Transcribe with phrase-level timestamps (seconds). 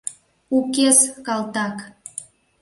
[0.57, 1.77] Укес, калтак!